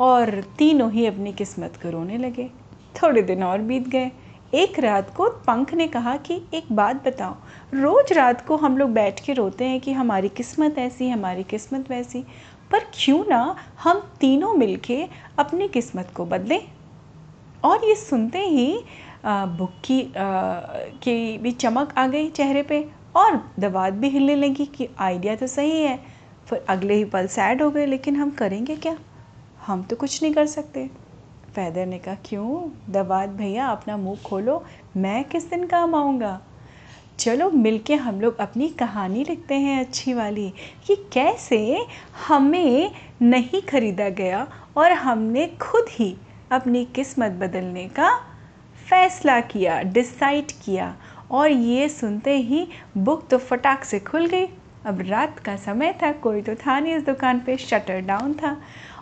और 0.00 0.40
तीनों 0.58 0.90
ही 0.92 1.06
अपनी 1.06 1.32
किस्मत 1.32 1.78
को 1.82 1.90
रोने 1.90 2.18
लगे। 2.18 2.48
थोड़े 2.96 3.22
दिन 3.22 3.42
और 3.44 3.62
बीत 3.62 3.88
गए। 3.88 4.10
एक 4.54 4.78
रात 4.78 5.12
को 5.14 5.28
पंख 5.46 5.72
ने 5.74 5.86
कहा 5.88 6.16
कि 6.18 6.40
एक 6.54 6.72
बात 6.72 7.04
बताओ, 7.06 7.34
रोज़ 7.74 8.12
रात 8.14 8.46
को 8.46 8.56
हम 8.56 8.76
लोग 8.78 8.90
बैठ 8.90 9.20
के 9.20 9.32
रोते 9.32 9.64
हैं 9.64 9.80
कि 9.80 9.92
हमारी 9.92 10.28
किस्मत 10.28 10.78
ऐसी, 10.78 11.08
हमारी 11.08 11.42
किस्मत 11.44 11.90
वैसी, 11.90 12.24
पर 12.72 12.84
क्यों 12.94 13.24
ना 13.28 13.56
हम 13.82 14.00
तीनों 14.20 14.52
मिलके 14.54 15.02
अपनी 15.38 15.68
किस्मत 15.68 16.12
को 16.16 16.24
बदलें? 16.26 16.60
और 17.64 17.84
ये 17.84 17.94
सुनते 17.94 18.38
ही 18.40 18.80
बुक 19.26 19.72
की 19.84 20.02
की 20.16 21.38
भी 21.38 21.50
चमक 21.52 21.94
आ 21.98 22.06
गई 22.06 22.28
चेहरे 22.30 22.62
पे 22.62 22.84
और 23.16 23.40
दवात 23.60 23.92
भी 23.92 24.08
हिलने 24.08 24.34
लगी 24.34 24.66
कि 24.66 24.88
आइडिया 24.98 25.34
तो 25.36 25.46
सही 25.46 25.82
है, 25.82 25.98
फिर 26.46 26.64
अगले 26.68 26.94
ही 26.94 27.04
पल 27.06 27.26
सैड 27.28 27.62
हो 27.62 27.70
गए, 27.70 27.86
लेकिन 27.86 28.16
हम 28.16 28.30
करेंगे 28.32 28.76
क्या? 28.76 28.96
हम 29.66 29.82
तो 29.82 29.96
कुछ 29.96 30.22
नहीं 30.22 30.32
कर 30.34 30.46
सकते। 30.46 30.88
फैदर 31.56 31.86
ने 31.86 31.98
कहा 31.98 32.14
क्यों? 32.14 32.70
दवात 32.92 33.28
भैया, 33.28 33.66
अपना 33.66 33.96
मुँह 33.96 34.18
खोलो। 34.24 34.64
मैं 34.96 35.24
किस 35.24 35.50
दिन 35.50 35.66
काम 35.66 35.94
आऊँगा? 35.94 36.40
चलो, 37.18 37.50
मिलके 37.50 37.94
हम 37.94 38.20
लोग 38.20 38.38
अपनी 38.38 38.68
कहानी 38.68 39.24
लिखते 39.24 39.54
हैं, 39.54 39.80
अच्छी 39.80 40.14
वाली। 40.14 40.52
कि 40.86 40.96
कैसे? 41.12 41.86
हमें 42.28 42.90
नहीं 43.22 43.62
ख़रीदा 43.62 44.08
गया 44.08 44.48
और 44.76 44.92
हमने 44.92 45.46
खुद 45.46 45.86
ही 45.90 46.16
अपनी 46.52 46.84
किस्मत 46.84 47.32
बदलने 47.32 47.88
का 47.88 48.16
फ़ैसला 48.88 49.40
किया, 49.40 49.82
डिसाइड 49.82 50.46
किया। 50.64 50.96
और 51.30 51.50
ये 51.50 51.88
सुनते 51.88 52.36
ही 52.36 52.68
बुक 52.98 53.28
तो 53.28 53.38
फटाक 53.38 53.84
से 53.84 54.00
खुल 54.00 54.26
गई। 54.26 54.46
अब 54.86 55.00
रात 55.00 55.38
का 55.38 55.56
समय 55.56 55.92
था, 56.02 56.12
कोई 56.12 56.42
तो 56.42 56.54
था 56.54 56.80
नहीं 56.80 56.94
इस 56.94 57.02
दुकान 57.02 57.40
पे, 57.40 57.56
शटर 57.56 58.00
डाउन 58.00 58.34
था। 58.34 58.56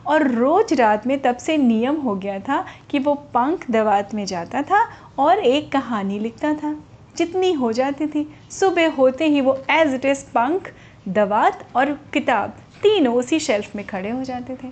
और 0.07 0.27
रोज़ 0.31 0.75
रात 0.75 1.07
में 1.07 1.19
तब 1.23 1.37
से 1.37 1.57
नियम 1.57 1.97
हो 1.97 2.15
गया 2.15 2.39
था 2.39 2.65
कि 2.91 2.99
वो 2.99 3.15
पंख 3.35 3.71
दवात 3.71 4.15
में 4.15 4.25
जाता 4.27 4.63
था 4.63 4.83
और 5.19 5.39
एक 5.39 5.71
कहानी 5.73 6.19
लिखता 6.19 6.53
था। 6.55 6.75
जितनी 7.17 7.53
हो 7.53 7.73
जाती 7.73 8.07
थी, 8.07 8.27
सुबह 8.51 8.91
होते 8.91 9.29
ही 9.29 9.41
वो 9.41 9.55
एज 9.71 9.95
इट 9.95 10.05
इज़ 10.05 10.25
पंख, 10.25 10.73
दवात 11.09 11.67
और 11.77 11.93
किताब 12.13 12.57
तीनों 12.83 13.15
उसी 13.15 13.39
शेल्फ 13.41 13.77
में 13.77 13.87
खड़े 13.87 14.11
हो 14.11 14.23
जाते 14.23 14.55
थे। 14.55 14.71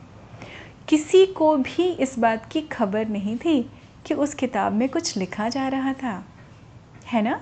किसी 0.88 1.24
को 1.26 1.56
भी 1.56 1.88
इस 1.92 2.18
बात 2.18 2.46
की 2.46 2.60
खबर 2.62 3.08
नहीं 3.08 3.36
थी 3.36 3.62
कि 4.06 4.14
उस 4.14 4.34
किताब 4.34 4.72
में 4.72 4.88
कुछ 4.88 5.16
लिखा 5.16 5.48
जा 5.48 5.68
रहा 5.68 5.92
था, 5.92 6.24
है 7.06 7.22
ना? 7.22 7.40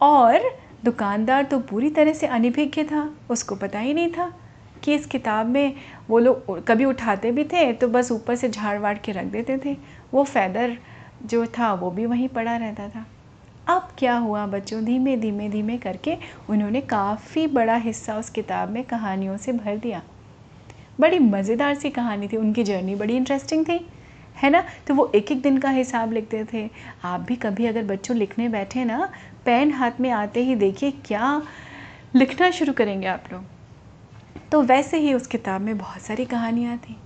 और 0.00 0.40
दुकानदार 0.84 1.44
तो 1.44 1.58
पूरी 1.60 1.90
तरह 1.90 2.12
से 2.12 2.26
अनिभिज्ञ 2.26 2.82
था, 2.84 3.10
उसको 3.30 3.54
पता 3.54 3.78
ही 3.78 3.94
नहीं 3.94 4.10
था। 4.12 4.32
कि 4.84 4.94
इस 4.94 5.06
किताब 5.06 5.46
में 5.46 5.74
वो 6.08 6.18
लोग 6.18 6.64
कभी 6.66 6.84
उठाते 6.84 7.30
भी 7.30 7.44
थे 7.44 7.72
तो 7.72 7.88
बस 7.88 8.12
ऊपर 8.12 8.36
से 8.36 8.48
झाड़ 8.48 8.78
वाड़ 8.78 8.96
के 8.98 9.12
रख 9.12 9.24
देते 9.24 9.58
थे। 9.64 9.76
वो 10.14 10.24
फैदर 10.24 10.76
जो 11.24 11.44
था, 11.48 11.72
वो 11.74 11.90
भी 11.90 12.06
वहीं 12.06 12.28
पड़ा 12.28 12.56
रहता 12.56 12.88
था। 12.88 13.06
अब 13.68 13.88
क्या 13.98 14.16
हुआ 14.16 14.46
बच्चों? 14.46 14.84
धीमे 14.84 15.16
धीमे 15.16 15.48
धीमे 15.48 15.76
करके 15.78 16.16
उन्होंने 16.50 16.80
काफ़ी 16.80 17.46
बड़ा 17.46 17.76
हिस्सा 17.76 18.16
उस 18.18 18.30
किताब 18.30 18.70
में 18.70 18.82
कहानियों 18.84 19.36
से 19.36 19.52
भर 19.52 19.76
दिया। 19.76 20.02
बड़ी 21.00 21.18
मज़ेदार 21.18 21.74
सी 21.74 21.90
कहानी 21.90 22.28
थी, 22.28 22.36
उनकी 22.36 22.62
जर्नी 22.62 22.94
बड़ी 22.94 23.16
इंटरेस्टिंग 23.16 23.64
थी, 23.64 23.80
है 24.36 24.50
ना? 24.50 24.62
तो 24.86 24.94
वो 24.94 25.10
एक 25.14 25.32
एक 25.32 25.42
दिन 25.42 25.58
का 25.58 25.70
हिसाब 25.70 26.12
लिखते 26.12 26.44
थे। 26.52 26.68
आप 27.04 27.20
भी 27.20 27.36
कभी 27.36 27.66
अगर 27.66 27.84
बच्चों 27.84 28.16
लिखने 28.16 28.48
बैठे 28.48 28.84
ना, 28.84 29.08
पेन 29.44 29.72
हाथ 29.72 30.00
में 30.00 30.10
आते 30.10 30.44
ही 30.44 30.54
देखिए 30.54 30.90
क्या 31.04 31.42
लिखना 32.16 32.50
शुरू 32.50 32.72
करेंगे 32.72 33.06
आप 33.06 33.24
लोग। 33.32 33.44
तो 34.52 34.62
वैसे 34.62 34.98
ही 34.98 35.14
उस 35.14 35.26
किताब 35.26 35.60
में 35.60 35.78
बहुत 35.78 36.02
सारी 36.02 36.24
कहानियाँ 36.24 36.76
थी। 36.78 36.96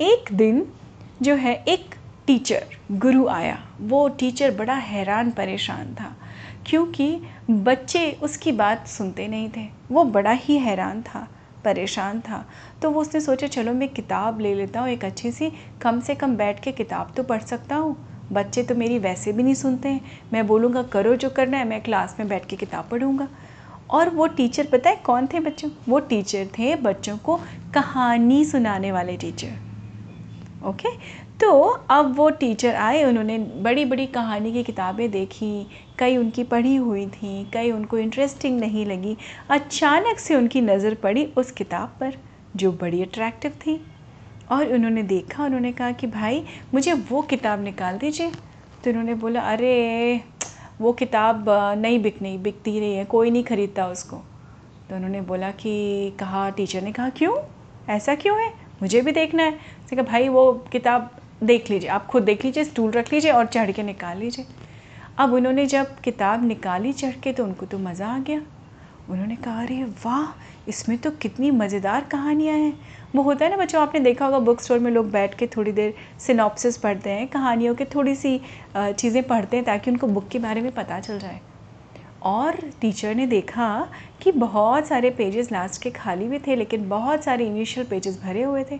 एक 0.00 0.32
दिन 0.32 0.66
जो 1.22 1.34
है, 1.34 1.54
एक 1.68 1.94
टीचर 2.26 2.64
गुरु 2.92 3.26
आया। 3.26 3.58
वो 3.80 4.08
टीचर 4.08 4.50
बड़ा 4.50 4.74
हैरान, 4.74 5.30
परेशान 5.30 5.94
था, 5.94 6.16
क्योंकि 6.66 7.20
बच्चे 7.50 8.10
उसकी 8.22 8.52
बात 8.52 8.86
सुनते 8.86 9.28
नहीं 9.28 9.48
थे। 9.56 9.66
वो 9.90 10.04
बड़ा 10.04 10.30
ही 10.30 10.58
हैरान 10.58 11.02
था, 11.02 11.26
परेशान 11.64 12.20
था। 12.20 12.44
तो 12.82 12.90
वो 12.90 13.00
उसने 13.00 13.20
सोचा, 13.20 13.46
चलो 13.46 13.72
मैं 13.72 13.88
किताब 13.88 14.40
ले 14.40 14.54
लेता 14.54 14.80
हूँ, 14.80 14.88
एक 14.88 15.04
अच्छी 15.04 15.32
सी। 15.32 15.52
कम 15.82 16.00
से 16.00 16.14
कम 16.14 16.36
बैठ 16.36 16.60
के 16.60 16.72
किताब 16.72 17.12
तो 17.16 17.22
पढ़ 17.22 17.42
सकता 17.42 17.76
हूँ। 17.76 17.96
बच्चे 18.32 18.62
तो 18.62 18.74
मेरी 18.74 18.98
वैसे 18.98 19.32
भी 19.32 19.42
नहीं 19.42 19.54
सुनते 19.54 19.88
हैं। 19.88 20.00
मैं 20.32 20.46
बोलूँगा, 20.46 20.82
करो 20.82 21.14
जो 21.16 21.30
करना 21.30 21.56
है, 21.56 21.64
मैं 21.64 21.80
क्लास 21.82 22.16
में 22.18 22.28
बैठ 22.28 22.46
के 22.46 22.56
किताब 22.56 22.88
पढ़ूँगा। 22.90 23.28
और 23.90 24.08
वो 24.10 24.26
टीचर 24.26 24.66
पता 24.66 24.90
है 24.90 24.96
कौन 24.96 25.26
थे 25.26 25.40
बच्चों? 25.40 25.70
वो 25.88 25.98
टीचर 25.98 26.46
थे 26.58 26.74
बच्चों 26.76 27.16
को 27.18 27.40
कहानी 27.74 28.44
सुनाने 28.44 28.92
वाले 28.92 29.16
टीचर 29.16 30.66
ओके 30.66 30.88
तो 31.40 31.60
अब 31.90 32.14
वो 32.16 32.30
टीचर 32.30 32.74
आए, 32.74 33.04
उन्होंने 33.04 33.38
बड़ी 33.38 33.84
बड़ी 33.84 34.06
कहानी 34.06 34.52
की 34.52 34.62
किताबें 34.62 35.10
देखी, 35.10 35.66
कई 35.98 36.16
उनकी 36.16 36.44
पढ़ी 36.44 36.74
हुई 36.76 37.06
थी, 37.06 37.50
कई 37.52 37.70
उनको 37.70 37.98
इंटरेस्टिंग 37.98 38.60
नहीं 38.60 38.86
लगी। 38.86 39.16
अचानक 39.50 40.18
से 40.18 40.36
उनकी 40.36 40.60
नज़र 40.60 40.94
पड़ी 40.94 41.24
उस 41.36 41.50
किताब 41.50 41.96
पर, 42.00 42.14
जो 42.56 42.72
बड़ी 42.72 43.02
अट्रैक्टिव 43.02 43.50
थी। 43.50 43.80
और 44.50 44.72
उन्होंने 44.72 45.02
देखा, 45.02 45.44
उन्होंने 45.44 45.72
कहा 45.72 45.90
कि 45.92 46.06
भाई, 46.06 46.44
मुझे 46.74 46.92
वो 46.92 47.22
किताब 47.22 47.62
निकाल 47.62 47.98
दीजिए। 47.98 48.30
तो 48.84 48.90
उन्होंने 48.90 49.14
बोला, 49.14 49.40
अरे 49.40 50.20
वो 50.80 50.92
किताब 50.92 51.44
नहीं 51.78 52.02
बिक, 52.02 52.22
नहीं 52.22 52.42
बिकती 52.42 52.80
रही 52.80 52.94
है, 52.94 53.04
कोई 53.04 53.30
नहीं 53.30 53.44
ख़रीदता 53.44 53.86
उसको। 53.86 54.16
तो 54.90 54.96
उन्होंने 54.96 55.20
बोला 55.20 55.50
कि, 55.50 56.16
कहा, 56.20 56.50
टीचर 56.50 56.82
ने 56.82 56.92
कहा, 56.92 57.08
क्यों? 57.10 57.36
ऐसा 57.88 58.14
क्यों 58.14 58.40
है? 58.40 58.48
मुझे 58.82 59.00
भी 59.00 59.12
देखना 59.12 59.42
है। 59.42 59.52
उसने 59.52 59.96
कहा, 59.96 60.12
भाई, 60.12 60.28
वो 60.28 60.52
किताब 60.72 61.10
देख 61.44 61.70
लीजिए, 61.70 61.90
आप 61.90 62.06
खुद 62.06 62.22
देख 62.22 62.44
लीजिए, 62.44 62.64
स्टूल 62.64 62.90
रख 62.90 63.12
लीजिए 63.12 63.32
और 63.32 63.46
चढ़ 63.46 63.70
के 63.70 63.82
निकाल 63.82 64.18
लीजिए। 64.18 64.46
अब 65.18 65.32
उन्होंने 65.32 65.66
जब 65.66 65.98
किताब 66.00 66.44
निकाली 66.44 66.92
चढ़ 66.92 67.12
के 67.12 67.32
तो 67.32 67.44
उनको 67.44 67.66
तो 67.66 67.78
मज़ा 67.78 68.08
आ 68.08 68.18
गया। 68.18 68.40
उन्होंने 69.10 69.36
कहा, 69.36 69.62
अरे 69.62 69.84
वाह! 70.06 70.32
इसमें 70.68 70.98
तो 70.98 71.10
कितनी 71.10 71.50
मज़ेदार 71.50 72.04
कहानियाँ 72.04 72.56
हैं। 72.56 72.72
वो 73.14 73.22
होता 73.22 73.44
है 73.44 73.50
ना, 73.50 73.56
बच्चों, 73.56 73.80
आपने 73.82 74.00
देखा 74.00 74.24
होगा 74.24 74.38
बुक 74.38 74.60
स्टोर 74.60 74.78
में 74.78 74.90
लोग 74.90 75.10
बैठ 75.10 75.34
के 75.34 75.46
थोड़ी 75.46 75.72
देर 75.72 75.94
सिनॉप्सिस 76.20 76.76
पढ़ते 76.76 77.10
हैं, 77.10 77.26
कहानियों 77.28 77.74
के 77.74 77.84
थोड़ी 77.84 78.14
सी 78.14 78.40
चीज़ें 78.76 79.22
पढ़ते 79.22 79.56
हैं 79.56 79.64
ताकि 79.66 79.90
उनको 79.90 80.06
बुक 80.06 80.28
के 80.28 80.38
बारे 80.38 80.60
में 80.60 80.70
पता 80.72 80.98
चल 81.00 81.18
जाए। 81.18 81.40
और 82.22 82.56
टीचर 82.80 83.14
ने 83.14 83.26
देखा 83.26 83.88
कि 84.22 84.32
बहुत 84.32 84.86
सारे 84.86 85.10
पेजेस 85.10 85.52
लास्ट 85.52 85.82
के 85.82 85.90
खाली 85.90 86.28
भी 86.28 86.38
थे, 86.38 86.56
लेकिन 86.56 86.88
बहुत 86.88 87.24
सारे 87.24 87.46
इनिशियल 87.46 87.86
पेजेस 87.86 88.20
भरे 88.22 88.42
हुए 88.42 88.64
थे। 88.70 88.78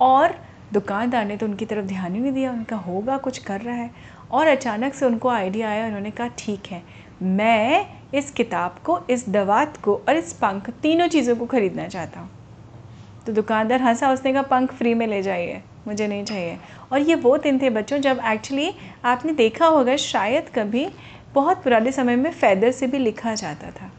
और 0.00 0.34
दुकानदार 0.72 1.24
ने 1.24 1.36
तो 1.36 1.46
उनकी 1.46 1.64
तरफ़ 1.64 1.86
ध्यान 1.86 2.14
ही 2.14 2.20
नहीं 2.20 2.32
दिया, 2.32 2.52
उनका 2.52 2.76
होगा, 2.76 3.16
कुछ 3.16 3.38
कर 3.38 3.60
रहा 3.60 3.74
है। 3.74 3.90
और 4.30 4.46
अचानक 4.46 4.94
से 4.94 5.06
उनको 5.06 5.28
आइडिया 5.28 5.68
आया, 5.70 5.86
उन्होंने 5.86 6.10
कहा, 6.10 6.28
ठीक 6.38 6.66
है, 6.66 6.82
मैं 7.22 7.86
इस 8.14 8.30
किताब 8.30 8.76
को, 8.84 8.98
इस 9.10 9.28
दवात 9.28 9.76
को 9.76 9.94
और 10.08 10.16
इस 10.16 10.32
पंख, 10.32 10.70
तीनों 10.72 11.08
चीज़ों 11.08 11.36
को 11.36 11.46
ख़रीदना 11.46 11.88
चाहता 11.88 12.20
हूँ। 12.20 12.30
तो 13.28 13.32
दुकानदार 13.34 13.82
हंसा 13.82 14.10
उसने 14.12 14.32
कहा 14.32 14.42
पंख 14.42 14.72
फ्री 14.72 14.92
में 14.94 15.06
ले 15.06 15.20
जाइए, 15.22 15.60
मुझे 15.86 16.06
नहीं 16.08 16.24
चाहिए। 16.24 16.56
और 16.92 17.00
ये 17.00 17.14
वो 17.14 17.36
दिन 17.38 17.58
थे 17.62 17.70
बच्चों 17.70 17.98
जब 17.98 18.20
एक्चुअली 18.26 18.70
आपने 19.04 19.32
देखा 19.32 19.66
होगा, 19.66 19.96
शायद 19.96 20.48
कभी 20.54 20.86
बहुत 21.34 21.62
पुराने 21.64 21.92
समय 21.92 22.16
में 22.16 22.30
फैदर 22.32 22.70
से 22.70 22.86
भी 22.86 22.98
लिखा 22.98 23.34
जाता 23.34 23.70
था। 23.70 23.90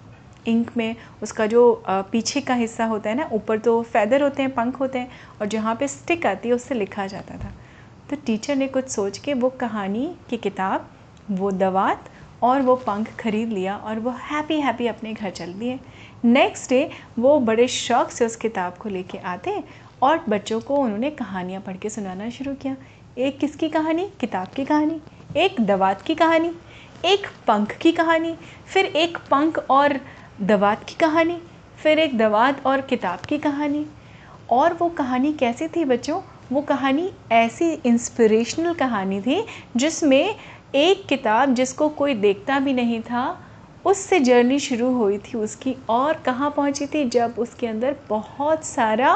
इंक 0.48 0.72
में 0.78 0.96
उसका 1.24 1.46
जो 1.46 1.84
पीछे 1.88 2.42
का 2.42 2.54
हिस्सा 2.54 2.86
होता 2.86 3.10
है 3.10 3.16
ना, 3.16 3.30
ऊपर 3.34 3.60
तो 3.60 3.82
फैदर 3.84 4.22
होते 4.22 4.42
हैं, 4.42 4.54
पंख 4.54 4.80
होते 4.80 5.00
हैं, 5.00 5.10
और 5.42 5.48
जहाँ 5.48 5.76
पे 5.76 5.88
स्टिक 5.88 6.26
आती 6.26 6.50
है, 6.50 6.56
उससे 6.56 6.76
लिखा 6.76 7.08
जाता 7.08 7.38
था। 7.38 7.54
तो 8.10 8.16
टीचर 8.26 8.56
ने 8.56 8.68
कुछ 8.68 8.90
सोच 8.90 9.18
के 9.18 9.34
वो 9.36 9.50
कहानी 9.60 10.12
की 10.30 10.38
किताब, 10.40 10.90
वो 11.32 11.52
दवात 11.52 12.10
और 12.44 12.62
वो 12.62 12.76
पंख 12.78 13.16
खरीद 13.20 13.50
लिया 13.50 13.76
और 13.78 14.00
वो 14.00 14.16
हैप्पी 14.24 14.60
हैप्पी 14.62 14.88
अपने 14.88 15.14
घर 15.14 15.30
चल 15.32 15.54
दिए। 15.54 15.80
नेक्स्ट 16.26 16.70
डे 16.70 16.90
वो 17.20 17.40
बड़े 17.40 17.68
शौक 17.68 18.10
से 18.10 18.26
उस 18.26 18.36
किताब 18.36 18.74
को 18.74 18.90
लेके 18.90 19.18
आते 19.18 19.64
और 20.02 20.26
बच्चों 20.30 20.62
को 20.62 20.76
उन्होंने 20.76 21.10
कहानियाँ 21.10 21.62
पढ़ 21.62 21.78
के 21.78 21.90
सुनाना 21.90 22.30
शुरू 22.30 22.54
किया। 22.54 22.76
एक 23.18 23.40
किसकी 23.40 23.70
कहानी? 23.70 24.10
किताब 24.20 24.48
की 24.48 24.66
कहानी। 24.66 25.02
एक 25.38 25.62
दवात 25.62 26.02
की 26.02 26.16
कहानी। 26.16 26.52
एक 27.06 27.28
पंख 27.48 27.72
की 27.72 27.92
कहानी। 27.92 28.36
फिर 28.74 28.86
एक 28.86 29.18
पंख 29.18 29.66
और 29.70 30.00
दवात 30.42 30.84
की 30.84 30.96
कहानी। 30.96 31.42
फिर 31.84 32.00
एक 32.00 32.18
दवात 32.18 32.66
और 32.66 32.82
किताब 32.82 33.20
की 33.20 33.38
कहानी। 33.38 33.86
और 34.50 34.74
वो 34.74 34.90
कहानी 34.90 35.34
कैसी 35.34 35.68
थी 35.68 35.86
बच्चों? 35.86 36.22
वो 36.52 36.62
कहानी 36.62 37.12
ऐसी 37.32 37.72
इंस्पिरेशनल 37.72 38.74
कहानी 38.74 39.22
थी 39.22 39.46
जिसमें 39.76 40.36
एक 40.76 41.06
किताब 41.06 41.54
जिसको 41.54 41.90
कोई 41.90 42.14
देखता 42.14 42.60
भी 42.60 42.74
नहीं 42.74 43.02
था 43.02 43.46
उससे 43.90 44.20
जर्नी 44.20 44.60
शुरू 44.60 44.92
हुई 44.94 45.18
थी 45.18 45.38
उसकी 45.38 45.76
और 45.90 46.18
कहाँ 46.18 46.50
पहुँची 46.52 46.86
थी 46.86 47.04
जब 47.10 47.36
उसके 47.38 47.68
अंदर 47.68 47.96
बहुत 48.10 48.66
सारा 48.66 49.16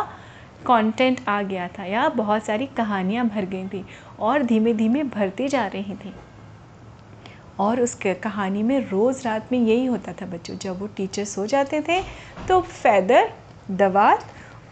कंटेंट 0.68 1.20
आ 1.30 1.42
गया 1.42 1.68
था 1.68 1.86
या 1.86 2.08
बहुत 2.10 2.46
सारी 2.46 2.66
कहानियाँ 2.78 3.26
भर 3.28 3.46
गई 3.46 3.68
थी 3.68 3.84
और 4.20 4.44
धीमे 4.44 4.74
धीमे 4.74 5.04
भरती 5.04 5.48
जा 5.48 5.66
रही 5.68 5.96
थी। 5.96 6.14
और 7.60 7.82
उस 7.82 7.94
कहानी 8.24 8.64
में 8.64 8.80
रोज़ 8.90 9.24
रात 9.24 9.52
में 9.52 9.60
यही 9.60 9.86
होता 9.86 10.14
था 10.14 10.26
बच्चों, 10.26 10.58
जब 10.58 10.80
वो 10.80 10.88
टीचर 10.88 11.26
सो 11.26 11.46
जाते 11.46 11.82
थे 11.82 12.02
तो 12.48 12.62
फैदर 12.62 13.30
दवात 13.72 14.26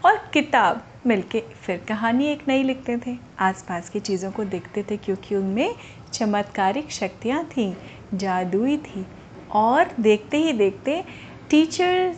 और 0.04 0.20
किताब 0.34 0.82
मिलके 1.06 1.40
फिर 1.62 1.84
कहानी 1.88 2.26
एक 2.26 2.46
नई 2.48 2.62
लिखते 2.62 2.96
थे। 3.06 3.16
आसपास 3.40 3.88
की 3.90 4.00
चीज़ों 4.00 4.30
को 4.32 4.44
देखते 4.46 4.82
थे 4.82 4.96
क्योंकि 4.96 5.34
उनमें 5.36 5.74
चमत्कारिक 6.12 6.90
शक्तियाँ 6.92 7.44
थीं, 7.46 7.74
जादुई 8.14 8.76
थी। 8.78 9.06
और 9.52 9.90
देखते 10.00 10.36
ही 10.36 10.52
देखते 10.52 11.04
टीचर 11.50 12.14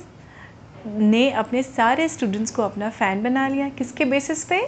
ने 0.87 1.31
अपने 1.31 1.63
सारे 1.63 2.09
स्टूडेंट्स 2.09 2.51
को 2.51 2.63
अपना 2.63 2.91
फ़ैन 2.91 3.23
बना 3.23 3.49
लिया। 3.49 3.69
किसके 3.69 4.05
बेसिस 4.05 4.45
पे? 4.45 4.63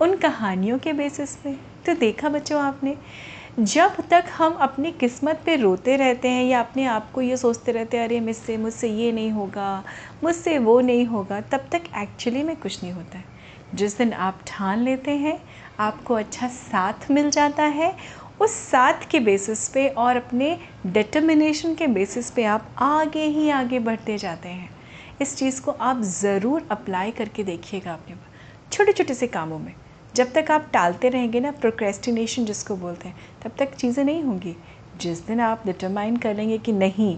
उन 0.00 0.16
कहानियों 0.16 0.78
के 0.78 0.92
बेसिस 0.92 1.36
पे। 1.36 1.52
तो 1.86 1.94
देखा 1.94 2.28
बच्चों 2.28 2.62
आपने, 2.62 2.96
जब 3.58 3.96
तक 4.10 4.24
हम 4.38 4.52
अपनी 4.52 4.92
किस्मत 4.92 5.42
पे 5.46 5.56
रोते 5.56 5.96
रहते 5.96 6.28
हैं 6.28 6.44
या 6.44 6.60
अपने 6.60 6.84
आप 6.84 7.12
को 7.12 7.22
ये 7.22 7.36
सोचते 7.36 7.72
रहते 7.72 7.96
हैं, 7.96 8.04
अरे 8.04 8.20
मुझसे 8.20 8.56
मुझसे 8.56 8.88
ये 8.88 9.12
नहीं 9.12 9.30
होगा, 9.30 9.84
मुझसे 10.24 10.58
वो 10.58 10.80
नहीं 10.80 11.06
होगा, 11.06 11.40
तब 11.40 11.68
तक 11.72 11.82
एक्चुअली 11.98 12.42
में 12.42 12.56
कुछ 12.56 12.82
नहीं 12.82 12.92
होता 12.92 13.18
है। 13.18 13.24
जिस 13.74 13.98
दिन 13.98 14.12
आप 14.12 14.38
ठान 14.46 14.78
लेते 14.78 15.10
हैं, 15.10 15.40
आपको 15.80 16.14
अच्छा 16.14 16.48
साथ 16.48 17.10
मिल 17.10 17.30
जाता 17.30 17.62
है 17.62 17.96
उस 18.40 18.54
साथ 18.70 19.08
के 19.10 19.20
बेसिस 19.20 19.68
पे 19.68 19.88
और 19.88 20.16
अपने 20.16 20.58
डिटर्मिनेशन 20.86 21.74
के 21.74 21.86
बेसिस 21.86 22.30
पे 22.30 22.44
आप 22.44 22.68
आगे 22.78 23.24
ही 23.24 23.48
आगे 23.50 23.78
बढ़ते 23.80 24.18
जाते 24.18 24.48
हैं। 24.48 24.70
इस 25.20 25.36
चीज़ 25.36 25.60
को 25.62 25.70
आप 25.70 26.00
ज़रूर 26.02 26.66
अप्लाई 26.70 27.10
करके 27.10 27.44
देखिएगा 27.44 27.92
अपने 27.92 28.16
छोटे 28.72 28.92
छोटे 28.92 29.14
से 29.14 29.26
कामों 29.26 29.58
में। 29.58 29.74
जब 30.14 30.32
तक 30.32 30.50
आप 30.50 30.68
टालते 30.72 31.08
रहेंगे 31.08 31.40
ना 31.40 31.50
प्रोक्रेस्टिनेशन 31.50 32.44
जिसको 32.44 32.76
बोलते 32.76 33.08
हैं 33.08 33.16
तब 33.44 33.52
तक 33.58 33.74
चीज़ें 33.74 34.04
नहीं 34.04 34.22
होंगी। 34.22 34.56
जिस 35.00 35.26
दिन 35.26 35.40
आप 35.40 35.62
डिटरमाइन 35.66 36.16
कर 36.16 36.34
लेंगे 36.34 36.58
कि 36.58 36.72
नहीं 36.72 37.16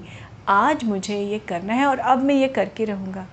आज 0.49 0.85
मुझे 0.85 1.19
ये 1.19 1.39
करना 1.39 1.75
है 1.75 1.87
और 1.87 1.99
अब 1.99 2.23
मैं 2.23 2.35
ये 2.35 2.49
करके 2.49 2.85
रहूँगा। 2.85 3.27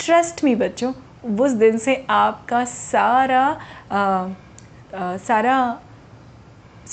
ट्रस्ट 0.00 0.44
मी 0.44 0.54
बच्चों 0.54 0.92
उस 1.36 1.50
दिन 1.52 1.78
से 1.78 1.94
आपका 2.10 2.64
सारा 2.64 3.42
आ, 3.92 3.98
आ, 4.94 5.16
सारा 5.16 5.80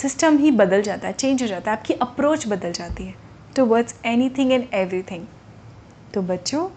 सिस्टम 0.01 0.37
ही 0.37 0.51
बदल 0.51 0.81
जाता 0.81 1.07
है 1.07 1.13
चेंज 1.13 1.41
हो 1.41 1.47
जाता 1.47 1.71
है 1.71 1.77
आपकी 1.77 1.93
अप्रोच 1.93 2.47
बदल 2.47 2.71
जाती 2.71 3.03
है 3.03 3.13
two 3.55 3.65
words 3.65 3.95
any 4.05 4.29
thing 4.29 4.51
and 4.51 4.63
every 4.73 5.01
thing 5.01 5.25
तो 6.13 6.21
बच्चों 6.21 6.67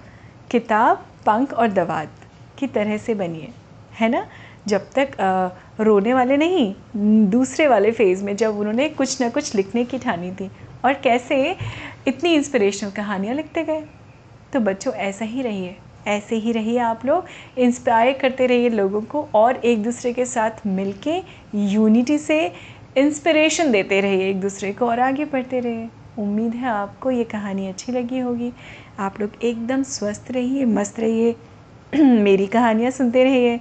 किताब 0.50 1.04
पंख 1.26 1.52
और 1.52 1.68
दवात 1.68 2.26
की 2.58 2.66
तरह 2.66 2.96
से 2.96 3.14
बनिए 3.14 3.48
है 4.00 4.08
ना? 4.08 4.26
जब 4.68 4.90
तक 4.94 5.20
आ, 5.20 5.48
रोने 5.80 6.14
वाले 6.14 6.36
नहीं 6.36 6.74
दूसरे 7.30 7.66
वाले 7.68 7.90
फ़ेज़ 7.92 8.24
में 8.24 8.34
जब 8.36 8.58
उन्होंने 8.58 8.88
कुछ 8.90 9.20
ना 9.20 9.28
कुछ 9.28 9.54
लिखने 9.54 9.84
की 9.84 9.98
ठानी 9.98 10.30
थी 10.32 10.50
और 10.84 10.94
कैसे 11.04 11.56
इतनी 12.08 12.34
इंस्पिरेशनल 12.34 12.90
कहानियाँ 12.90 13.34
लिखते 13.34 13.62
गए। 13.64 13.82
तो 14.52 14.60
बच्चों 14.60 14.92
ऐसा 14.94 15.24
ही 15.24 15.42
रहिए 15.42 15.76
ऐसे 16.06 16.36
ही 16.36 16.52
रहिए 16.52 16.78
आप 16.78 17.04
लोग 17.06 17.26
इंस्पायर 17.58 18.18
करते 18.18 18.46
रहिए 18.46 18.68
लोगों 18.68 19.00
को 19.02 19.26
और 19.34 19.56
एक 19.56 19.82
दूसरे 19.82 20.12
के 20.12 20.24
साथ 20.26 20.66
मिलके 20.66 21.16
यूनिटी 21.54 22.18
से 22.18 22.52
इंस्पिरेशन 22.98 23.70
देते 23.72 24.00
रहिए 24.00 24.30
एक 24.30 24.40
दूसरे 24.40 24.72
को 24.72 24.86
और 24.86 25.00
आगे 25.00 25.24
बढ़ते 25.24 25.60
रहिए। 25.60 25.88
उम्मीद 26.18 26.54
है 26.54 26.68
आपको 26.68 27.10
ये 27.10 27.24
कहानी 27.24 27.68
अच्छी 27.68 27.92
लगी 27.92 28.18
होगी। 28.18 28.52
आप 28.98 29.20
लोग 29.20 29.30
एकदम 29.42 29.82
स्वस्थ 29.82 30.30
रहिए, 30.30 30.64
मस्त 30.64 31.00
रहिए। 31.00 31.34
मेरी 32.22 32.46
कहानियाँ 32.46 32.90
सुनते 32.90 33.24
रहिए। 33.24 33.60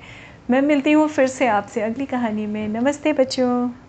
मैं 0.49 0.61
मिलती 0.61 0.91
हूँ 0.91 1.07
फिर 1.07 1.27
से 1.27 1.47
आपसे 1.47 1.81
अगली 1.81 2.05
कहानी 2.05 2.45
में। 2.45 2.67
नमस्ते 2.67 3.13
बच्चों। 3.13 3.82